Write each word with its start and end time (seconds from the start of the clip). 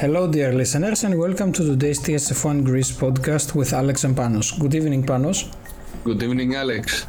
Hello, 0.00 0.28
dear 0.28 0.52
listeners, 0.52 1.02
and 1.02 1.18
welcome 1.18 1.52
to 1.52 1.64
today's 1.64 1.98
TSF1 1.98 2.64
Greece 2.64 2.92
podcast 2.92 3.56
with 3.56 3.72
Alex 3.72 4.04
and 4.04 4.14
Panos. 4.16 4.56
Good 4.56 4.76
evening, 4.76 5.02
Panos. 5.02 5.52
Good 6.04 6.22
evening, 6.22 6.54
Alex. 6.54 7.04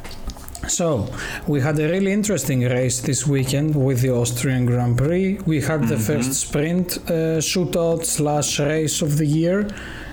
So, 0.66 1.08
we 1.46 1.60
had 1.60 1.78
a 1.78 1.88
really 1.88 2.10
interesting 2.10 2.62
race 2.62 3.00
this 3.00 3.28
weekend 3.28 3.76
with 3.76 4.00
the 4.00 4.10
Austrian 4.10 4.66
Grand 4.66 4.98
Prix. 4.98 5.38
We 5.46 5.60
had 5.60 5.86
the 5.86 5.96
first 5.96 6.32
sprint 6.32 6.98
uh, 7.06 7.38
shootout 7.38 8.06
slash 8.06 8.58
race 8.58 9.02
of 9.02 9.18
the 9.18 9.26
year. 9.26 9.68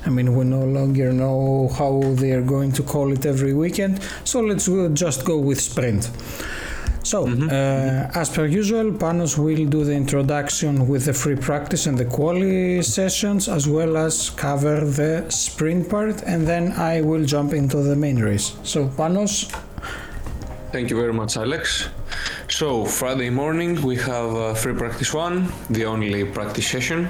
I 0.06 0.12
mean, 0.12 0.36
we 0.36 0.46
no 0.46 0.64
longer 0.64 1.12
know 1.12 1.70
how 1.70 2.04
they 2.14 2.32
are 2.34 2.44
going 2.44 2.74
to 2.74 2.84
call 2.84 3.12
it 3.12 3.26
every 3.26 3.56
weekend, 3.56 4.04
so 4.24 4.42
let's 4.42 4.70
just 4.94 5.26
go 5.26 5.40
with 5.40 5.60
sprint. 5.60 6.12
So, 7.08 7.26
uh, 7.26 8.12
as 8.22 8.30
per 8.30 8.48
usual, 8.48 8.92
Panos 8.92 9.38
will 9.38 9.66
do 9.66 9.86
the 9.86 9.94
introduction 9.94 10.90
with 10.90 11.06
the 11.06 11.14
free 11.14 11.38
practice 11.38 11.86
and 11.86 11.98
the 11.98 12.04
quali 12.04 12.82
sessions, 12.82 13.48
as 13.48 13.66
well 13.66 13.96
as 13.96 14.30
cover 14.32 14.82
the 14.82 15.26
sprint 15.30 15.90
part, 15.90 16.22
and 16.24 16.46
then 16.46 16.74
I 16.74 17.00
will 17.00 17.24
jump 17.24 17.54
into 17.54 17.78
the 17.78 17.96
main 17.96 18.20
race. 18.20 18.58
So, 18.64 18.90
Panos, 18.90 19.50
Thank 20.74 20.90
you 20.90 20.98
very 20.98 21.14
much, 21.14 21.38
Alex. 21.38 21.88
So, 22.50 22.84
Friday 22.84 23.30
morning 23.30 23.82
we 23.82 23.96
have 23.96 24.36
uh, 24.36 24.54
free 24.54 24.74
practice 24.74 25.14
one, 25.14 25.48
the 25.70 25.86
only 25.86 26.26
practice 26.26 26.68
session 26.68 27.08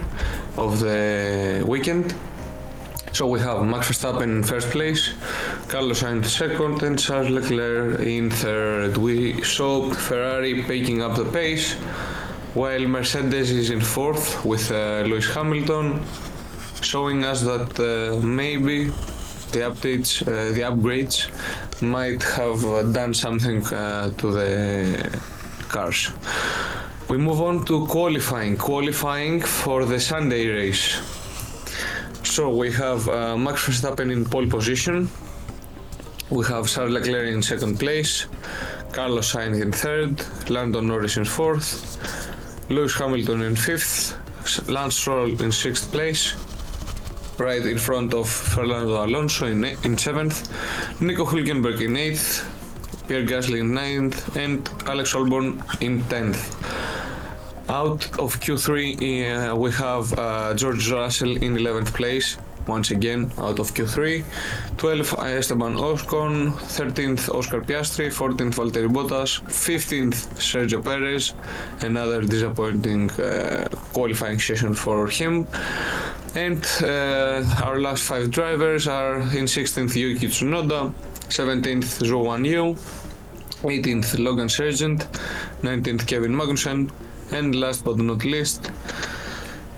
of 0.58 0.80
the 0.80 1.66
weekend. 1.68 2.14
So 3.18 3.26
we 3.26 3.40
have 3.40 3.66
Max 3.66 3.90
Verstappen 3.90 4.30
in 4.30 4.44
first 4.44 4.70
place, 4.70 5.10
Carlos 5.68 6.02
Sainz 6.02 6.28
second, 6.28 6.82
and 6.84 6.98
Charles 6.98 7.30
Leclerc 7.30 8.00
in 8.00 8.30
third. 8.30 8.96
We 8.96 9.44
saw 9.44 9.92
Ferrari 9.92 10.64
picking 10.64 11.02
up 11.02 11.18
the 11.18 11.26
pace, 11.26 11.74
while 12.54 12.88
Mercedes 12.88 13.52
is 13.52 13.70
in 13.70 13.82
fourth 13.82 14.46
with 14.46 14.72
uh, 14.72 15.04
Lewis 15.06 15.28
Hamilton, 15.34 16.02
showing 16.82 17.26
us 17.26 17.42
that 17.42 17.70
uh, 17.80 18.26
maybe 18.26 18.86
the 19.52 19.62
updates, 19.70 20.22
uh, 20.22 20.54
the 20.54 20.62
upgrades, 20.62 21.28
might 21.82 22.24
have 22.24 22.64
uh, 22.64 22.84
done 22.84 23.14
something 23.14 23.66
uh, 23.66 24.10
to 24.12 24.32
the 24.32 25.20
cars. 25.68 26.12
We 27.10 27.18
move 27.18 27.42
on 27.42 27.66
to 27.66 27.86
qualifying. 27.88 28.56
Qualifying 28.56 29.42
for 29.42 29.84
the 29.84 30.00
Sunday 30.00 30.48
race. 30.48 31.02
So 32.24 32.56
we 32.56 32.72
have 32.72 33.08
uh, 33.10 33.36
Max 33.36 33.66
Verstappen 33.66 34.12
in 34.14 34.24
pole 34.24 34.48
position. 34.48 35.10
We 36.30 36.46
have 36.48 36.68
Charles 36.68 36.92
Leclerc 36.92 37.30
in 37.30 37.42
second 37.42 37.80
place, 37.80 38.26
Carlos 38.92 39.32
Sainz 39.32 39.62
in 39.62 39.72
third, 39.72 40.22
Lando 40.50 40.82
Norris 40.82 41.16
in 41.16 41.24
fourth, 41.24 41.98
Lewis 42.70 42.94
Hamilton 42.96 43.44
in 43.44 43.56
fifth, 43.56 44.14
Lance 44.68 44.96
Stroll 44.98 45.42
in 45.42 45.54
sixth 45.54 45.90
place, 45.90 46.36
right 47.38 47.66
in 47.66 47.78
front 47.78 48.14
of 48.14 48.30
Fernando 48.30 49.06
Alonso 49.06 49.46
in, 49.48 49.64
in 49.64 49.98
seventh, 49.98 50.52
Nico 51.00 51.24
Hülkenberg 51.24 51.80
in 51.80 51.96
eighth, 51.96 52.44
Pierre 53.08 53.24
Gasly 53.24 53.62
in 53.62 53.74
ninth, 53.74 54.36
and 54.36 54.70
Alex 54.86 55.14
Albon 55.14 55.64
in 55.82 56.04
tenth. 56.10 56.42
Out 57.70 58.04
of 58.20 58.38
Q3, 58.42 59.52
uh, 59.52 59.56
we 59.56 59.72
have 59.72 60.12
uh, 60.20 60.54
George 60.56 60.92
Russell 60.92 61.38
in 61.38 61.56
11th 61.56 61.94
place, 61.94 62.38
once 62.68 62.92
again 62.92 63.32
out 63.38 63.60
of 63.60 63.74
Q3. 63.74 64.24
12th, 64.78 65.18
Esteban 65.38 65.76
Ocon. 65.76 66.52
13th, 66.52 67.34
Oscar 67.34 67.62
Piastri. 67.62 68.08
14th, 68.08 68.56
Valtteri 68.56 68.90
Bottas. 68.90 69.42
15th, 69.42 70.20
Sergio 70.38 70.84
Perez. 70.84 71.34
Another 71.82 72.22
disappointing 72.22 73.10
uh, 73.12 73.68
qualifying 73.94 74.40
session 74.40 74.74
for 74.74 75.08
him. 75.08 75.48
And 76.36 76.64
uh, 76.82 77.44
our 77.64 77.80
last 77.80 78.04
five 78.04 78.30
drivers 78.32 78.88
are 78.88 79.18
in 79.18 79.46
16th, 79.46 79.96
Yuki 79.96 80.28
Tsunoda. 80.28 80.94
17th, 81.30 82.04
Zhou 82.08 82.24
Guanyu. 82.26 82.78
18th, 83.64 84.20
Logan 84.20 84.48
Sargeant. 84.48 85.08
19th, 85.62 86.06
Kevin 86.06 86.34
Magnussen. 86.34 86.92
And 87.32 87.56
last 87.56 87.84
but 87.84 87.98
not 87.98 88.24
least, 88.24 88.72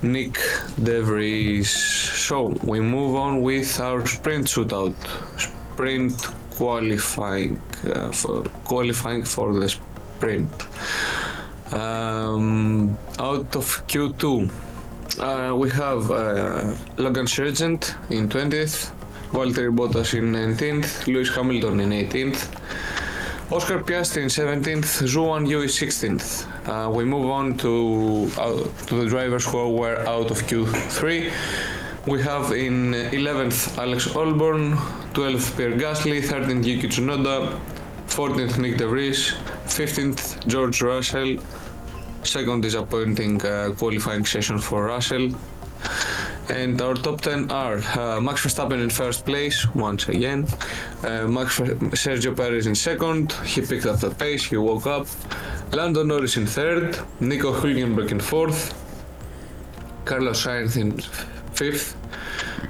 Nick 0.01 0.33
DeVries. 0.79 1.65
So 1.67 2.47
we 2.63 2.79
move 2.79 3.15
on 3.15 3.41
with 3.41 3.79
our 3.79 4.05
sprint 4.05 4.47
shootout, 4.47 4.95
sprint 5.37 6.15
qualifying 6.51 7.61
uh, 7.85 8.11
for 8.11 8.43
qualifying 8.63 9.23
for 9.23 9.53
the 9.53 9.69
sprint. 9.69 10.51
Um, 11.73 12.97
out 13.19 13.55
of 13.55 13.87
Q2, 13.87 14.49
uh, 15.19 15.55
we 15.55 15.69
have 15.69 16.09
uh, 16.09 16.73
Logan 16.97 17.25
Sargeant 17.25 17.95
in 18.09 18.29
20th, 18.29 18.91
Valtteri 19.31 19.75
Bottas 19.75 20.13
in 20.17 20.31
19th, 20.33 21.07
Lewis 21.07 21.29
Hamilton 21.35 21.79
in 21.81 21.89
18th. 21.91 22.47
Oscar 23.51 23.79
Piastri 23.79 24.21
in 24.21 24.29
17th, 24.29 25.07
Zhou 25.09 25.25
Guanyu 25.25 25.65
is 25.65 25.73
16th. 25.75 26.45
Uh, 26.67 26.87
we 26.91 27.03
move 27.03 27.25
on 27.31 27.57
to 27.57 28.29
uh, 28.37 28.63
to 28.85 28.93
the 29.01 29.07
drivers 29.09 29.43
who 29.47 29.71
were 29.71 29.97
out 30.07 30.29
of 30.29 30.37
Q3. 30.43 31.33
We 32.05 32.21
have 32.21 32.51
in 32.51 32.93
11th 32.93 33.75
Alex 33.79 34.07
Albon, 34.09 34.75
12th 35.13 35.57
Pierre 35.57 35.71
Gasly, 35.71 36.21
13th 36.21 36.63
Yuki 36.63 36.89
Tsunoda, 36.89 37.59
14th 38.07 38.53
Nyck 38.61 38.77
De 38.77 38.87
Vries, 38.87 39.33
15th 39.65 40.45
George 40.45 40.83
Russell. 40.83 41.39
Second 42.21 42.61
disappointing 42.61 43.43
uh, 43.43 43.71
qualifying 43.79 44.25
session 44.25 44.59
for 44.59 44.85
Russell. 44.85 45.31
And 46.49 46.81
our 46.81 46.95
top 46.95 47.21
10 47.21 47.51
are 47.51 47.77
uh, 47.77 48.19
Max 48.19 48.45
Verstappen 48.45 48.81
in 48.81 48.89
first 48.89 49.25
place, 49.25 49.67
once 49.75 50.09
again. 50.09 50.47
Uh, 51.03 51.27
Max 51.27 51.59
Sergio 51.59 52.35
Perez 52.35 52.65
in 52.65 52.75
second, 52.75 53.31
he 53.45 53.61
picked 53.61 53.85
up 53.85 53.99
the 53.99 54.09
pace, 54.09 54.45
he 54.45 54.57
woke 54.57 54.87
up. 54.87 55.07
Lando 55.71 56.03
Norris 56.03 56.37
in 56.37 56.47
third, 56.47 56.99
Nico 57.19 57.53
Hülkenberg 57.53 58.11
in 58.11 58.19
fourth, 58.19 58.73
Carlos 60.05 60.43
Sainz 60.43 60.75
in 60.75 60.99
fifth, 61.53 61.95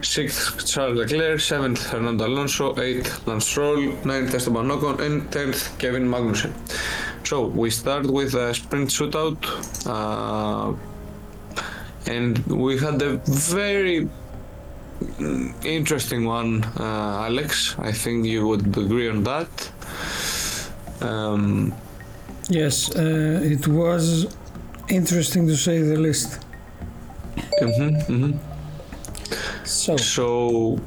sixth 0.01 0.67
Charles 0.67 0.97
Leclerc, 0.97 1.39
seventh 1.39 1.87
Fernando 1.87 2.27
Alonso, 2.27 2.77
eighth 2.79 3.25
Lance 3.25 3.45
Stroll, 3.45 3.93
ninth 4.03 4.33
Esteban 4.33 4.67
Ocon, 4.67 4.99
and 4.99 5.31
tenth 5.31 5.77
Kevin 5.79 6.05
Magnussen. 6.05 6.53
So 7.25 7.45
we 7.45 7.69
start 7.69 8.05
with 8.07 8.33
a 8.33 8.53
sprint 8.53 8.89
shootout. 8.89 9.37
Uh, 9.85 10.75
and 12.09 12.37
we 12.47 12.77
had 12.77 13.01
a 13.01 13.17
very 13.55 14.07
mm, 15.01 15.53
interesting 15.65 16.25
one, 16.25 16.63
uh, 16.79 17.27
Alex. 17.29 17.75
I 17.79 17.91
think 17.91 18.25
you 18.25 18.47
would 18.47 18.65
agree 18.77 19.09
on 19.09 19.23
that. 19.23 19.51
Um, 21.01 21.73
yes, 22.49 22.89
uh, 22.95 23.41
it 23.55 23.67
was 23.67 24.27
interesting 24.89 25.47
to 25.47 25.55
say 25.55 25.81
the 25.81 25.97
least. 25.97 26.39
mhm, 27.61 27.91
mhm. 28.07 28.33
So, 29.63 29.97
So 29.97 30.79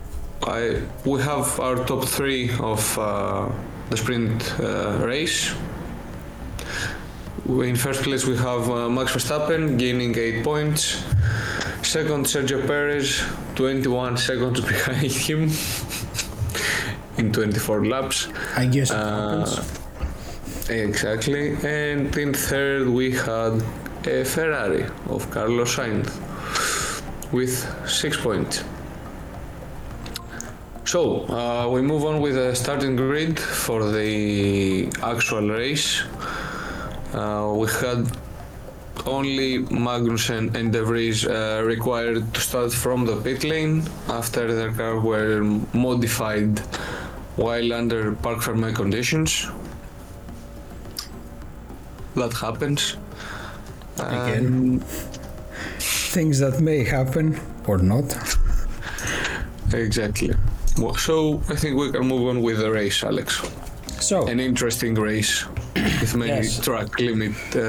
I 0.43 0.83
we 1.05 1.21
have 1.23 1.61
our 1.61 1.77
top 1.87 2.05
three 2.05 2.51
of 2.61 2.99
uh, 2.99 3.49
the 3.91 3.97
sprint 3.97 4.55
uh, 4.61 4.99
race. 5.07 5.55
In 7.49 7.77
first 7.77 8.03
place 8.03 8.25
we 8.27 8.37
have 8.37 8.71
uh, 8.71 8.89
Max 8.89 9.13
Verstappen 9.13 9.77
gaining 9.79 10.17
eight 10.17 10.45
points. 10.45 11.03
Second 11.83 12.25
Sergio 12.27 12.65
Perez, 12.67 13.23
21 13.57 14.17
seconds 14.17 14.61
behind 14.61 15.11
him 15.27 15.51
in 17.19 17.33
24 17.33 17.87
laps. 17.87 18.29
I 18.57 18.67
guess 18.67 18.91
it 18.91 18.97
Uh, 18.97 19.45
happens. 19.47 19.81
Exactly. 20.71 21.57
And 21.65 22.17
in 22.17 22.33
third 22.33 22.89
we 22.89 23.11
had 23.13 23.61
a 24.07 24.25
Ferrari 24.25 24.85
of 25.11 25.29
Carlos 25.31 25.77
Sainz 25.77 26.09
with 27.33 27.55
six 27.89 28.17
points. 28.17 28.63
So 30.85 31.27
uh, 31.29 31.69
we 31.71 31.81
move 31.83 32.05
on 32.05 32.21
with 32.21 32.35
the 32.35 32.55
starting 32.55 32.97
grid 32.97 33.39
for 33.41 33.91
the 33.91 34.89
actual 35.03 35.49
race. 35.49 36.03
Uh, 37.13 37.53
we 37.57 37.69
had 37.69 38.11
only 39.07 39.59
Magnussen 39.59 40.55
and 40.55 40.73
De 40.73 40.83
Vries 40.85 41.27
uh, 41.27 41.63
required 41.65 42.33
to 42.35 42.41
start 42.41 42.73
from 42.73 43.05
the 43.05 43.17
pit 43.17 43.45
lane 43.45 43.83
after 44.09 44.55
their 44.55 44.73
car 44.73 45.01
were 45.01 45.43
modified 45.73 46.59
while 47.37 47.73
under 47.73 48.13
parc 48.13 48.39
fermé 48.39 48.75
conditions. 48.75 49.49
That 52.15 52.33
happens. 52.35 52.97
Again. 53.99 54.81
Things 55.79 56.39
that 56.41 56.61
may 56.61 56.85
happen 56.85 57.41
or 57.67 57.79
not. 57.79 58.15
Exactly. 59.73 60.35
So 60.97 61.43
I 61.49 61.57
think 61.57 61.79
we 61.79 61.91
can 61.91 62.07
move 62.07 62.29
on 62.29 62.43
with 62.43 62.59
the 62.59 62.71
race, 62.71 63.03
Alex. 63.03 63.41
So, 64.01 64.27
An 64.27 64.41
interesting 64.41 64.95
race. 64.95 65.47
With 65.75 66.15
many 66.17 66.31
Yes. 66.33 66.59
track 66.61 66.91
limit 67.01 67.35
uh, 67.57 67.63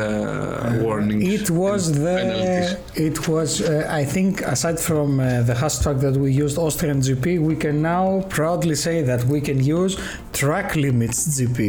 warnings. 0.81 1.23
It 1.37 1.49
was 1.49 1.81
the. 2.03 2.15
penalties. 2.21 2.75
It 3.09 3.27
was. 3.27 3.61
Uh, 3.61 3.87
I 4.01 4.03
think 4.03 4.41
aside 4.41 4.79
from 4.79 5.19
uh, 5.19 5.41
the 5.49 5.53
hashtag 5.53 6.01
that 6.01 6.15
we 6.17 6.31
used 6.43 6.57
Austrian 6.57 6.99
GP, 7.01 7.25
we 7.39 7.55
can 7.55 7.81
now 7.81 8.07
proudly 8.29 8.75
say 8.75 9.01
that 9.03 9.23
we 9.25 9.39
can 9.41 9.59
use 9.63 9.93
track 10.33 10.75
limits 10.75 11.19
GP. 11.39 11.59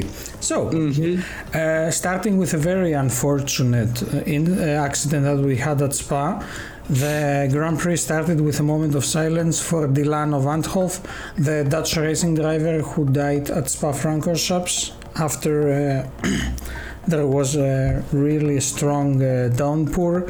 So, 0.50 0.56
uh, 0.68 1.90
starting 1.90 2.36
with 2.38 2.52
a 2.54 2.58
very 2.58 2.92
unfortunate 2.92 4.02
uh, 4.02 4.34
in, 4.36 4.58
uh, 4.58 4.86
accident 4.88 5.24
that 5.24 5.38
we 5.50 5.56
had 5.56 5.80
at 5.82 5.94
Spa. 5.94 6.42
The 6.90 7.48
Grand 7.50 7.78
Prix 7.78 7.96
started 7.96 8.40
with 8.42 8.60
a 8.60 8.62
moment 8.62 8.94
of 8.94 9.04
silence 9.06 9.58
for 9.68 9.88
Dilano 9.88 10.38
van 10.42 10.62
't 10.62 10.66
Hoff, 10.74 11.00
the 11.36 11.64
Dutch 11.64 11.96
racing 11.96 12.34
driver 12.34 12.80
who 12.82 13.06
died 13.06 13.48
at 13.50 13.70
Spa-Francorchamps 13.70 14.92
after 15.16 16.06
uh, 16.22 16.28
there 17.06 17.26
was 17.26 17.56
a 17.56 18.02
really 18.12 18.60
strong 18.60 19.22
uh, 19.22 19.48
downpour 19.54 20.20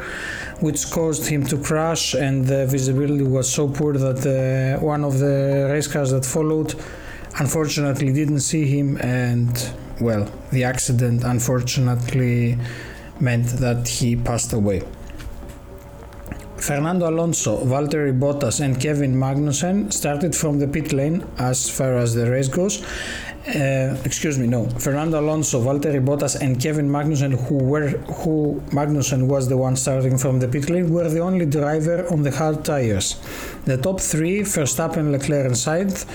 which 0.59 0.89
caused 0.91 1.27
him 1.27 1.43
to 1.45 1.57
crash 1.57 2.13
and 2.13 2.45
the 2.45 2.65
visibility 2.67 3.23
was 3.23 3.51
so 3.51 3.67
poor 3.67 3.93
that 3.93 4.25
uh, 4.25 4.83
one 4.83 5.03
of 5.03 5.19
the 5.19 5.67
race 5.71 5.87
cars 5.87 6.11
that 6.11 6.25
followed 6.25 6.75
unfortunately 7.39 8.11
didn't 8.13 8.41
see 8.41 8.65
him 8.65 8.97
and 9.01 9.71
well 10.01 10.29
the 10.51 10.63
accident 10.63 11.23
unfortunately 11.23 12.57
meant 13.19 13.47
that 13.47 13.87
he 13.87 14.15
passed 14.15 14.53
away 14.53 14.81
Fernando 16.57 17.07
Alonso, 17.07 17.63
Valtteri 17.63 18.17
Bottas, 18.17 18.59
and 18.59 18.81
Kevin 18.81 19.13
Magnussen 19.13 19.93
started 19.93 20.35
from 20.35 20.57
the 20.57 20.67
pit 20.67 20.93
lane 20.93 21.23
as 21.37 21.69
far 21.69 21.95
as 21.97 22.15
the 22.15 22.31
race 22.31 22.47
goes. 22.47 22.83
Uh, 23.47 23.95
excuse 24.03 24.39
me, 24.39 24.47
no. 24.47 24.67
Fernando 24.79 25.19
Alonso, 25.19 25.61
Valtteri 25.61 26.03
Bottas, 26.03 26.35
and 26.41 26.59
Kevin 26.59 26.89
Magnussen, 26.89 27.33
who 27.47 27.57
were 27.57 27.89
who 28.23 28.59
Magnussen 28.71 29.27
was 29.27 29.47
the 29.47 29.55
one 29.55 29.75
starting 29.75 30.17
from 30.17 30.39
the 30.39 30.47
pit 30.47 30.67
lane, 30.67 30.91
were 30.91 31.07
the 31.07 31.19
only 31.19 31.45
driver 31.45 32.07
on 32.11 32.23
the 32.23 32.31
hard 32.31 32.65
tires. 32.65 33.21
The 33.65 33.77
top 33.77 34.01
three, 34.01 34.39
Verstappen, 34.39 35.11
Leclerc, 35.11 35.45
and 35.45 35.53
Sainz, 35.53 36.07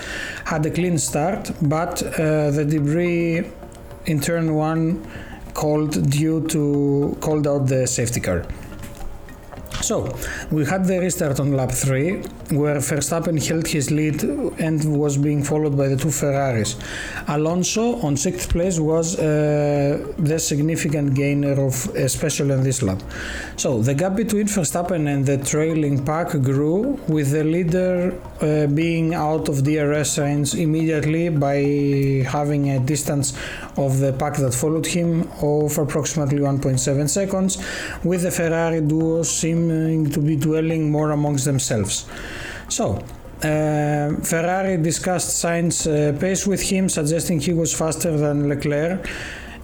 had 0.45 0.65
a 0.65 0.71
clean 0.71 0.97
start, 0.97 1.51
but 1.61 2.03
uh, 2.03 2.51
the 2.51 2.65
debris 2.65 3.49
in 4.07 4.19
turn 4.19 4.53
one 4.53 5.07
called 5.53 6.09
due 6.09 6.45
to 6.49 7.15
called 7.21 7.47
out 7.47 7.67
the 7.67 7.87
safety 7.87 8.19
car. 8.19 8.45
So, 9.81 10.13
we 10.51 10.65
had 10.65 10.85
the 10.85 10.99
restart 10.99 11.39
on 11.39 11.53
lap 11.53 11.71
3, 11.71 12.23
where 12.51 12.75
Verstappen 12.75 13.37
held 13.47 13.67
his 13.67 13.91
lead 13.91 14.23
and 14.23 14.99
was 14.99 15.17
being 15.17 15.43
followed 15.43 15.77
by 15.77 15.87
the 15.87 15.95
two 15.95 16.11
Ferraris. 16.11 16.75
Alonso, 17.27 17.95
on 18.01 18.17
sixth 18.17 18.49
place, 18.49 18.79
was 18.79 19.17
uh, 19.17 20.13
the 20.17 20.39
significant 20.39 21.13
gainer 21.13 21.53
of, 21.65 21.73
especially 21.95 22.53
on 22.53 22.63
this 22.63 22.81
lap. 22.81 23.01
So, 23.57 23.81
the 23.81 23.93
gap 23.93 24.15
between 24.15 24.47
Verstappen 24.47 25.07
and 25.07 25.25
the 25.25 25.37
trailing 25.37 26.03
pack 26.03 26.31
grew, 26.31 26.99
with 27.07 27.31
the 27.31 27.43
leader 27.43 28.19
uh, 28.41 28.67
being 28.67 29.13
out 29.13 29.49
of 29.49 29.63
DRS 29.63 30.11
signs 30.11 30.53
immediately 30.55 31.29
by 31.29 32.25
having 32.29 32.69
a 32.71 32.79
distance 32.79 33.33
of 33.77 33.99
the 33.99 34.13
pack 34.13 34.35
that 34.37 34.53
followed 34.53 34.85
him 34.85 35.29
of 35.41 35.77
approximately 35.77 36.39
1.7 36.39 37.09
seconds, 37.09 37.57
with 38.03 38.23
the 38.23 38.31
Ferrari 38.31 38.81
duo 38.81 39.23
seeming 39.23 40.09
to 40.09 40.19
be 40.19 40.35
dwelling 40.35 40.91
more 40.91 41.11
amongst 41.11 41.45
themselves. 41.45 42.05
So, 42.71 43.03
uh, 43.43 44.15
Ferrari 44.23 44.77
discussed 44.77 45.43
Sainz' 45.43 45.85
uh, 45.85 46.17
pace 46.17 46.47
with 46.47 46.61
him, 46.61 46.87
suggesting 46.87 47.41
he 47.41 47.51
was 47.51 47.73
faster 47.73 48.15
than 48.15 48.47
Leclerc, 48.47 49.09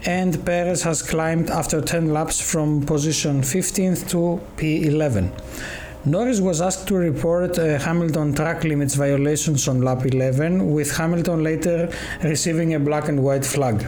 and 0.04 0.44
Perez 0.44 0.82
has 0.82 1.00
climbed 1.00 1.48
after 1.48 1.80
10 1.80 2.12
laps 2.12 2.38
from 2.38 2.84
position 2.84 3.40
15th 3.40 4.10
to 4.10 4.38
P11. 4.58 5.30
Norris 6.04 6.40
was 6.40 6.60
asked 6.60 6.86
to 6.88 6.96
report 6.96 7.58
uh, 7.58 7.78
Hamilton 7.78 8.34
track 8.34 8.62
limits 8.64 8.94
violations 8.94 9.66
on 9.68 9.80
lap 9.80 10.04
11, 10.04 10.70
with 10.70 10.94
Hamilton 10.94 11.42
later 11.42 11.90
receiving 12.22 12.74
a 12.74 12.78
black 12.78 13.08
and 13.08 13.24
white 13.24 13.46
flag. 13.46 13.86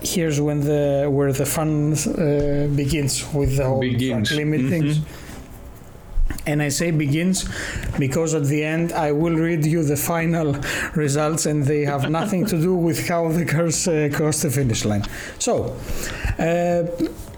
Here's 0.00 0.40
when 0.40 0.60
the 0.60 1.08
where 1.10 1.32
the 1.32 1.46
fun 1.46 1.94
uh, 1.94 2.68
begins 2.74 3.24
with 3.34 3.56
the 3.56 3.64
whole 3.64 3.80
Begins. 3.80 4.28
track 4.28 4.38
limit 4.38 4.68
things. 4.68 5.00
And 6.46 6.62
I 6.62 6.68
say 6.68 6.90
begins 6.90 7.48
because 7.98 8.34
at 8.34 8.44
the 8.44 8.64
end 8.64 8.92
I 8.92 9.12
will 9.12 9.36
read 9.36 9.64
you 9.64 9.82
the 9.84 9.96
final 9.96 10.56
results 10.94 11.46
and 11.46 11.64
they 11.64 11.82
have 11.84 12.10
nothing 12.10 12.46
to 12.46 12.60
do 12.60 12.74
with 12.74 13.08
how 13.08 13.28
the 13.28 13.44
cars 13.44 13.86
uh, 13.86 14.08
cross 14.12 14.42
the 14.42 14.50
finish 14.50 14.84
line. 14.84 15.04
So, 15.38 15.76
uh, 16.38 16.84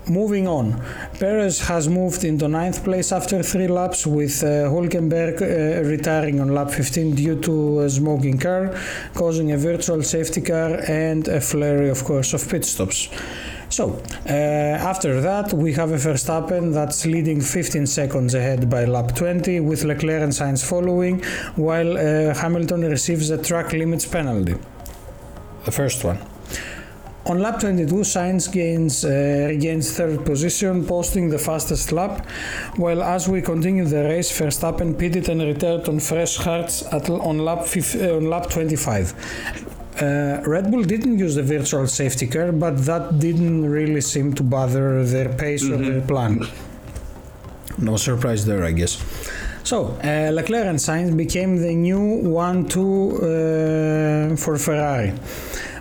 moving 0.08 0.46
on. 0.46 0.80
Perez 1.18 1.60
has 1.60 1.88
moved 1.88 2.24
into 2.24 2.48
ninth 2.48 2.84
place 2.84 3.12
after 3.12 3.42
three 3.42 3.68
laps 3.68 4.06
with 4.06 4.42
uh, 4.42 4.68
Hulkenberg 4.68 5.40
uh, 5.40 5.88
retiring 5.88 6.40
on 6.40 6.48
lap 6.48 6.70
15 6.70 7.14
due 7.14 7.40
to 7.40 7.80
a 7.80 7.90
smoking 7.90 8.38
car, 8.38 8.78
causing 9.14 9.52
a 9.52 9.56
virtual 9.56 10.02
safety 10.02 10.40
car 10.40 10.80
and 10.88 11.28
a 11.28 11.40
flurry, 11.40 11.88
of 11.88 12.04
course, 12.04 12.32
of 12.34 12.48
pit 12.48 12.64
stops. 12.64 13.08
So, 13.74 14.00
uh, 14.26 14.88
after 14.92 15.20
that, 15.20 15.52
we 15.52 15.72
have 15.72 15.90
a 15.90 15.96
Verstappen 15.96 16.72
that's 16.72 17.06
leading 17.06 17.40
15 17.40 17.88
seconds 17.88 18.32
ahead 18.34 18.70
by 18.70 18.84
lap 18.84 19.16
20, 19.16 19.58
with 19.58 19.82
Leclerc 19.82 20.22
and 20.22 20.32
Sainz 20.32 20.64
following, 20.64 21.24
while 21.56 21.98
uh, 21.98 22.34
Hamilton 22.34 22.82
receives 22.82 23.30
a 23.30 23.42
track 23.42 23.72
limits 23.72 24.06
penalty. 24.06 24.54
The 25.64 25.72
first 25.72 26.04
one. 26.04 26.18
On 27.26 27.40
lap 27.40 27.58
22, 27.58 27.92
Sainz 28.04 28.52
gains, 28.52 29.04
uh, 29.04 29.46
regains 29.48 29.96
third 29.96 30.24
position, 30.24 30.86
posting 30.86 31.28
the 31.28 31.38
fastest 31.38 31.90
lap, 31.90 32.24
while 32.76 33.02
as 33.02 33.28
we 33.28 33.42
continue 33.42 33.86
the 33.86 34.04
race, 34.04 34.30
Verstappen 34.38 34.96
pitted 34.96 35.28
and 35.28 35.40
returned 35.42 35.88
on 35.88 35.98
fresh 35.98 36.36
hards 36.36 36.84
at, 36.92 37.10
on, 37.10 37.38
lap 37.38 37.66
uh, 37.76 38.16
on 38.16 38.30
lap 38.30 38.50
25. 38.50 39.73
Uh, 40.00 40.42
Red 40.44 40.70
Bull 40.70 40.82
didn't 40.82 41.18
use 41.18 41.36
the 41.36 41.42
virtual 41.42 41.86
safety 41.86 42.26
car, 42.26 42.50
but 42.50 42.84
that 42.84 43.18
didn't 43.20 43.64
really 43.70 44.00
seem 44.00 44.32
to 44.34 44.42
bother 44.42 45.04
their 45.04 45.28
pace 45.28 45.64
or 45.68 45.76
their 45.76 46.00
plan. 46.00 46.46
No 47.78 47.96
surprise 47.96 48.44
there, 48.44 48.64
I 48.64 48.72
guess. 48.72 48.98
So, 49.62 49.96
uh, 50.04 50.30
Leclerc 50.32 50.66
and 50.66 50.78
Sainz 50.78 51.16
became 51.16 51.56
the 51.56 51.74
new 51.74 52.00
1 52.28 52.68
2 52.68 54.32
uh, 54.32 54.36
for 54.36 54.58
Ferrari. 54.58 55.12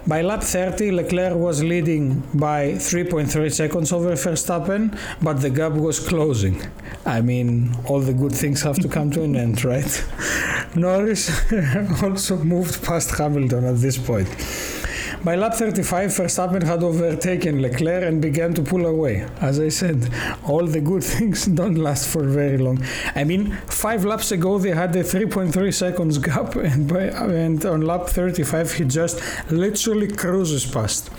By 0.05 0.21
lap 0.21 0.43
30, 0.43 0.91
Leclerc 0.91 1.33
was 1.35 1.63
leading 1.63 2.19
by 2.33 2.73
3.3 2.73 3.49
seconds 3.53 3.93
over 3.93 4.11
Verstappen, 4.11 4.97
but 5.21 5.39
the 5.39 5.49
gap 5.49 5.71
was 5.71 5.97
closing. 6.05 6.61
I 7.05 7.21
mean, 7.21 7.73
all 7.85 8.01
the 8.01 8.13
good 8.13 8.33
things 8.33 8.61
have 8.63 8.77
to 8.79 8.89
come 8.89 9.11
to 9.11 9.23
an 9.23 9.37
end, 9.37 9.63
right? 9.63 10.05
Norris 10.75 11.31
also 12.03 12.35
moved 12.37 12.83
past 12.83 13.11
Hamilton 13.17 13.63
at 13.63 13.77
this 13.77 13.97
point. 13.97 14.27
By 15.23 15.35
lap 15.35 15.53
35, 15.53 16.09
Verstappen 16.09 16.63
had 16.63 16.83
overtaken 16.83 17.61
Leclerc 17.61 18.03
and 18.03 18.21
began 18.21 18.53
to 18.55 18.61
pull 18.61 18.85
away. 18.85 19.25
As 19.39 19.57
I 19.57 19.69
said, 19.69 20.09
all 20.45 20.65
the 20.65 20.81
good 20.81 21.01
things 21.15 21.45
don't 21.45 21.75
last 21.75 22.09
for 22.09 22.23
very 22.25 22.57
long. 22.57 22.83
I 23.15 23.23
mean, 23.23 23.53
five 23.67 24.03
laps 24.03 24.33
ago 24.33 24.57
they 24.57 24.71
had 24.71 24.93
a 24.97 25.03
3.3 25.03 25.73
seconds 25.73 26.17
gap, 26.17 26.55
and, 26.71 26.89
by, 26.89 27.03
and 27.03 27.65
on 27.65 27.83
lap 27.83 28.07
35 28.07 28.73
he 28.73 28.83
just 28.83 29.21
literally 29.49 30.09
cruises 30.09 30.65
past. 30.65 31.09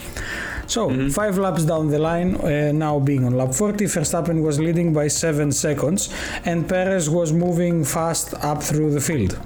So, 0.66 1.08
five 1.08 1.38
laps 1.38 1.64
down 1.64 1.88
the 1.88 1.98
line, 1.98 2.36
uh, 2.36 2.72
now 2.72 2.98
being 2.98 3.24
on 3.24 3.32
lap 3.38 3.54
40, 3.54 3.86
Verstappen 3.86 4.42
was 4.42 4.60
leading 4.60 4.92
by 4.92 5.08
7 5.08 5.50
seconds, 5.50 6.12
and 6.44 6.68
Perez 6.68 7.08
was 7.08 7.32
moving 7.32 7.84
fast 7.84 8.34
up 8.44 8.62
through 8.62 8.92
the 8.92 9.00
field. 9.00 9.38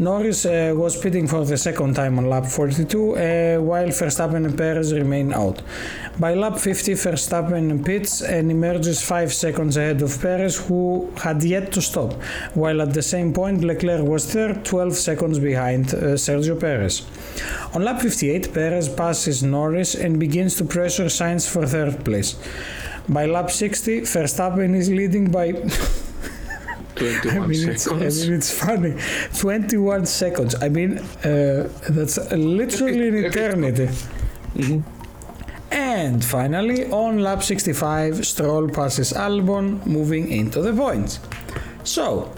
Norris 0.00 0.46
uh, 0.46 0.72
was 0.74 0.96
pitting 0.96 1.28
for 1.28 1.44
the 1.44 1.58
second 1.58 1.94
time 1.94 2.18
on 2.18 2.24
lap 2.24 2.46
42, 2.46 3.16
uh, 3.16 3.60
while 3.60 3.88
Verstappen 3.88 4.46
and 4.46 4.56
Perez 4.56 4.94
remain 4.94 5.30
out. 5.34 5.60
By 6.18 6.32
lap 6.32 6.58
50, 6.58 6.92
Verstappen 6.94 7.84
pits 7.84 8.22
and 8.22 8.50
emerges 8.50 9.02
5 9.02 9.30
seconds 9.30 9.76
ahead 9.76 10.00
of 10.00 10.18
Perez, 10.18 10.56
who 10.56 11.12
had 11.18 11.44
yet 11.44 11.70
to 11.72 11.82
stop, 11.82 12.14
while 12.54 12.80
at 12.80 12.94
the 12.94 13.02
same 13.02 13.34
point 13.34 13.62
Leclerc 13.62 14.02
was 14.02 14.24
third, 14.24 14.64
12 14.64 14.94
seconds 14.94 15.38
behind 15.38 15.92
uh, 15.92 16.16
Sergio 16.16 16.58
Perez. 16.58 17.02
On 17.74 17.84
lap 17.84 18.00
58, 18.00 18.54
Perez 18.54 18.88
passes 18.88 19.42
Norris 19.42 19.94
and 19.94 20.18
begins 20.18 20.56
to 20.56 20.64
pressure 20.64 21.10
Sainz 21.10 21.46
for 21.46 21.66
third 21.66 22.06
place. 22.06 22.36
By 23.06 23.26
lap 23.26 23.50
60, 23.50 24.00
Verstappen 24.02 24.74
is 24.74 24.88
leading 24.88 25.30
by 25.30 25.52
21 27.00 27.42
I 27.42 27.46
mean, 27.46 27.68
it's, 27.68 27.88
I 27.88 27.94
mean, 27.94 28.32
it's 28.34 28.52
funny. 28.52 28.94
21 29.38 30.06
seconds. 30.06 30.54
I 30.60 30.68
mean, 30.68 30.98
uh, 30.98 31.68
that's 31.88 32.18
literally 32.30 33.08
an 33.08 33.24
eternity. 33.24 33.88
And 35.70 36.24
finally, 36.24 36.90
on 36.90 37.20
lap 37.20 37.42
65, 37.42 38.26
Stroll 38.26 38.68
passes 38.68 39.12
Albon, 39.12 39.86
moving 39.86 40.30
into 40.30 40.60
the 40.60 40.74
points. 40.74 41.20
So, 41.84 42.32